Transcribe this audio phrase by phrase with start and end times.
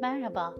[0.00, 0.54] Merhaba.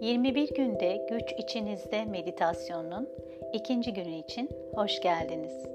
[0.00, 3.08] 21 günde güç içinizde meditasyonunun
[3.52, 5.66] ikinci günü için hoş geldiniz.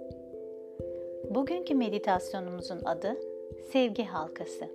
[1.29, 3.17] Bugünkü meditasyonumuzun adı
[3.71, 4.65] Sevgi Halkası.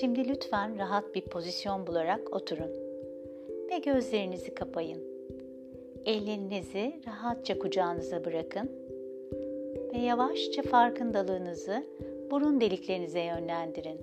[0.00, 2.70] Şimdi lütfen rahat bir pozisyon bularak oturun
[3.70, 5.17] ve gözlerinizi kapayın.
[6.08, 8.70] Ellerinizi rahatça kucağınıza bırakın
[9.94, 11.86] ve yavaşça farkındalığınızı
[12.30, 14.00] burun deliklerinize yönlendirin.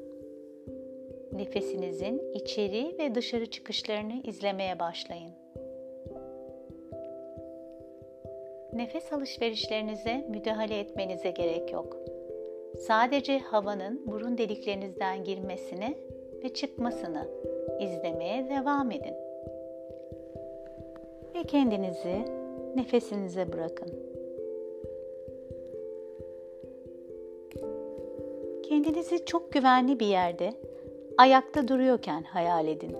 [1.31, 5.31] Nefesinizin içeri ve dışarı çıkışlarını izlemeye başlayın.
[8.73, 11.97] Nefes alışverişlerinize müdahale etmenize gerek yok.
[12.79, 15.97] Sadece havanın burun deliklerinizden girmesini
[16.43, 17.27] ve çıkmasını
[17.79, 19.24] izlemeye devam edin.
[21.35, 22.25] Ve kendinizi
[22.75, 23.87] nefesinize bırakın.
[28.63, 30.53] Kendinizi çok güvenli bir yerde
[31.17, 32.95] ayakta duruyorken hayal edin.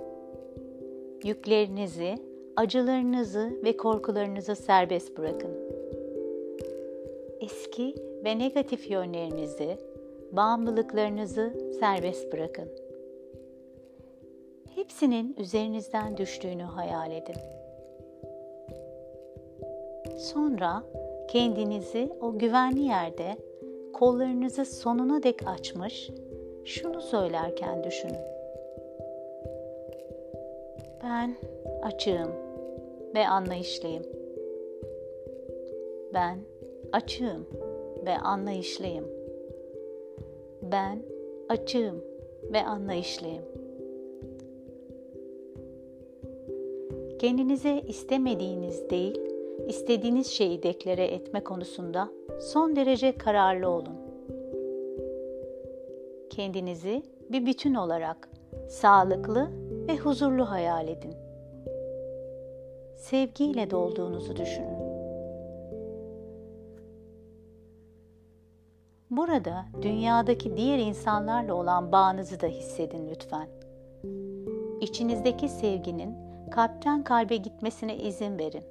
[1.24, 2.16] Yüklerinizi,
[2.56, 5.52] acılarınızı ve korkularınızı serbest bırakın.
[7.42, 9.78] Eski ve negatif yönlerinizi,
[10.32, 12.70] bağımlılıklarınızı serbest bırakın.
[14.76, 17.36] Hepsinin üzerinizden düştüğünü hayal edin.
[20.18, 20.84] Sonra
[21.28, 23.38] kendinizi o güvenli yerde
[23.94, 26.10] kollarınızı sonuna dek açmış
[26.66, 28.36] şunu söylerken düşünün.
[31.04, 31.36] Ben
[31.84, 32.32] açığım
[33.16, 34.04] ve anlayışlıyım.
[36.14, 36.40] Ben
[36.92, 37.48] açığım
[38.06, 39.06] ve anlayışlıyım.
[40.62, 41.00] Ben
[41.50, 42.04] açığım
[42.54, 43.44] ve anlayışlıyım.
[47.20, 49.35] Kendinize istemediğiniz değil,
[49.68, 54.06] istediğiniz şeyi deklare etme konusunda son derece kararlı olun
[56.36, 58.30] kendinizi bir bütün olarak
[58.70, 59.50] sağlıklı
[59.88, 61.14] ve huzurlu hayal edin.
[62.96, 64.86] Sevgiyle dolduğunuzu düşünün.
[69.10, 73.48] Burada dünyadaki diğer insanlarla olan bağınızı da hissedin lütfen.
[74.82, 76.16] İçinizdeki sevginin
[76.52, 78.64] kalpten kalbe gitmesine izin verin.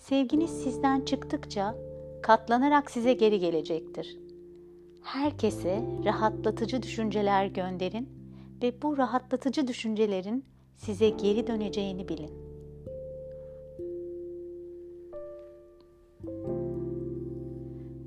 [0.00, 1.74] Sevginiz sizden çıktıkça
[2.22, 4.30] katlanarak size geri gelecektir
[5.02, 8.08] herkese rahatlatıcı düşünceler gönderin
[8.62, 10.44] ve bu rahatlatıcı düşüncelerin
[10.76, 12.30] size geri döneceğini bilin.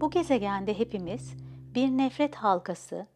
[0.01, 1.33] Bu gezegende hepimiz
[1.75, 3.07] bir nefret halkası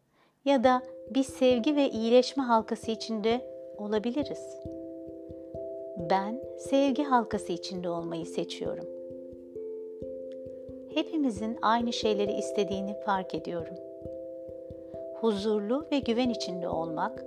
[0.44, 3.46] ya da bir sevgi ve iyileşme halkası içinde
[3.78, 4.77] olabiliriz.
[6.10, 8.98] Ben sevgi halkası içinde olmayı seçiyorum
[10.98, 13.74] hepimizin aynı şeyleri istediğini fark ediyorum.
[15.20, 17.24] Huzurlu ve güven içinde olmak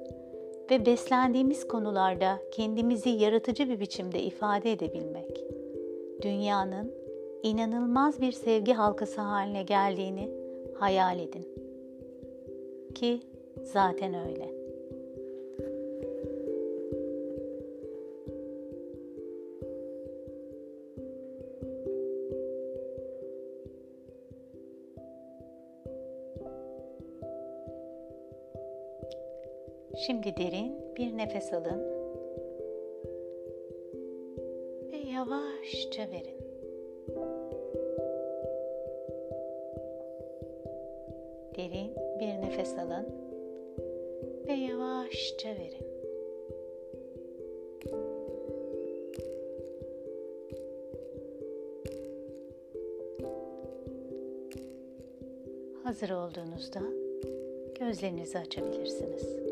[0.71, 5.45] ve beslendiğimiz konularda kendimizi yaratıcı bir biçimde ifade edebilmek.
[6.21, 6.93] Dünyanın
[7.43, 10.29] inanılmaz bir sevgi halkası haline geldiğini
[10.79, 11.47] hayal edin.
[12.95, 13.19] Ki
[13.63, 14.60] zaten öyle.
[29.97, 31.81] Şimdi derin bir nefes alın
[34.91, 36.41] ve yavaşça verin.
[41.55, 43.07] Derin bir nefes alın
[44.47, 45.91] ve yavaşça verin.
[55.83, 56.81] Hazır olduğunuzda
[57.79, 59.50] gözlerinizi açabilirsiniz.